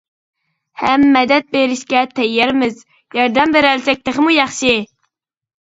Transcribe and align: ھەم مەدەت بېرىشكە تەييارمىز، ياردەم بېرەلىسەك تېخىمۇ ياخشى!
ھەم 0.83 1.05
مەدەت 1.15 1.45
بېرىشكە 1.57 2.01
تەييارمىز، 2.21 2.81
ياردەم 3.21 3.55
بېرەلىسەك 3.59 4.05
تېخىمۇ 4.11 4.35
ياخشى! 4.41 4.77